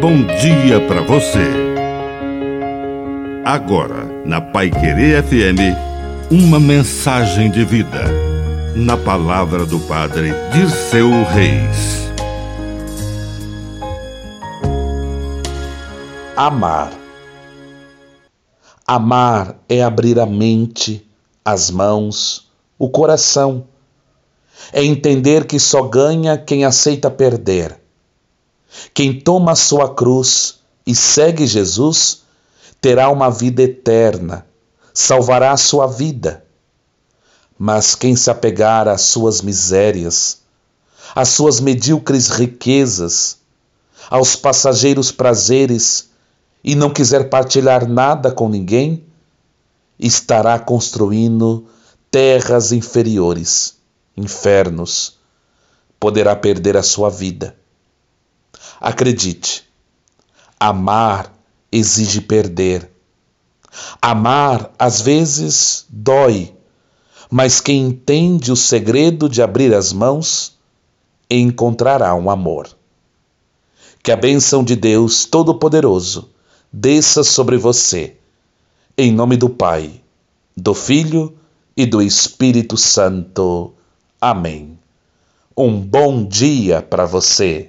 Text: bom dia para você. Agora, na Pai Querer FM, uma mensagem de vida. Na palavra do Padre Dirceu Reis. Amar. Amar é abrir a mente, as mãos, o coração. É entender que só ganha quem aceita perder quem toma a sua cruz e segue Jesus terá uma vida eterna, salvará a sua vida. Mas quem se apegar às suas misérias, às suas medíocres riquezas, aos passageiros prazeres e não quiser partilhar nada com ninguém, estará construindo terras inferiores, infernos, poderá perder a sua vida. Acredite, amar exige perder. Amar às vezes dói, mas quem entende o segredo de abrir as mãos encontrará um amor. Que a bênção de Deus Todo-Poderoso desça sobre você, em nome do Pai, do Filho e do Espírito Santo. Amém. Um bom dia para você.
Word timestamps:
bom 0.00 0.24
dia 0.24 0.80
para 0.88 1.02
você. 1.02 1.46
Agora, 3.44 4.06
na 4.24 4.40
Pai 4.40 4.70
Querer 4.70 5.22
FM, 5.22 5.76
uma 6.30 6.58
mensagem 6.58 7.50
de 7.50 7.66
vida. 7.66 8.04
Na 8.74 8.96
palavra 8.96 9.66
do 9.66 9.78
Padre 9.80 10.32
Dirceu 10.52 11.10
Reis. 11.24 12.10
Amar. 16.34 16.92
Amar 18.86 19.56
é 19.68 19.82
abrir 19.82 20.18
a 20.18 20.24
mente, 20.24 21.06
as 21.44 21.70
mãos, 21.70 22.50
o 22.78 22.88
coração. 22.88 23.64
É 24.72 24.82
entender 24.82 25.44
que 25.44 25.58
só 25.60 25.82
ganha 25.82 26.38
quem 26.38 26.64
aceita 26.64 27.10
perder 27.10 27.79
quem 28.94 29.20
toma 29.20 29.52
a 29.52 29.56
sua 29.56 29.94
cruz 29.94 30.60
e 30.86 30.94
segue 30.94 31.46
Jesus 31.46 32.22
terá 32.80 33.10
uma 33.10 33.30
vida 33.30 33.62
eterna, 33.62 34.46
salvará 34.94 35.52
a 35.52 35.56
sua 35.56 35.86
vida. 35.86 36.44
Mas 37.58 37.94
quem 37.94 38.16
se 38.16 38.30
apegar 38.30 38.88
às 38.88 39.02
suas 39.02 39.42
misérias, 39.42 40.38
às 41.14 41.28
suas 41.28 41.60
medíocres 41.60 42.28
riquezas, 42.28 43.38
aos 44.08 44.34
passageiros 44.34 45.12
prazeres 45.12 46.08
e 46.64 46.74
não 46.74 46.90
quiser 46.90 47.28
partilhar 47.28 47.86
nada 47.86 48.32
com 48.32 48.48
ninguém, 48.48 49.04
estará 49.98 50.58
construindo 50.58 51.66
terras 52.10 52.72
inferiores, 52.72 53.76
infernos, 54.16 55.18
poderá 55.98 56.34
perder 56.34 56.76
a 56.76 56.82
sua 56.82 57.10
vida. 57.10 57.59
Acredite, 58.80 59.62
amar 60.58 61.30
exige 61.70 62.22
perder. 62.22 62.90
Amar 64.00 64.72
às 64.78 65.02
vezes 65.02 65.84
dói, 65.88 66.54
mas 67.30 67.60
quem 67.60 67.88
entende 67.88 68.50
o 68.50 68.56
segredo 68.56 69.28
de 69.28 69.42
abrir 69.42 69.74
as 69.74 69.92
mãos 69.92 70.58
encontrará 71.30 72.14
um 72.14 72.30
amor. 72.30 72.68
Que 74.02 74.10
a 74.10 74.16
bênção 74.16 74.64
de 74.64 74.74
Deus 74.74 75.26
Todo-Poderoso 75.26 76.30
desça 76.72 77.22
sobre 77.22 77.58
você, 77.58 78.16
em 78.96 79.12
nome 79.12 79.36
do 79.36 79.50
Pai, 79.50 80.00
do 80.56 80.72
Filho 80.72 81.36
e 81.76 81.84
do 81.84 82.00
Espírito 82.00 82.78
Santo. 82.78 83.74
Amém. 84.18 84.78
Um 85.54 85.78
bom 85.78 86.24
dia 86.24 86.80
para 86.80 87.04
você. 87.04 87.68